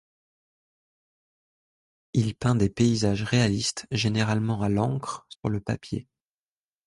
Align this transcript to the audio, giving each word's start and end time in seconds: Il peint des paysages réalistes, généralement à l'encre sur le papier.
Il 2.13 2.33
peint 2.33 2.55
des 2.55 2.71
paysages 2.71 3.21
réalistes, 3.21 3.85
généralement 3.91 4.63
à 4.63 4.67
l'encre 4.69 5.27
sur 5.29 5.47
le 5.49 5.59
papier. 5.61 6.07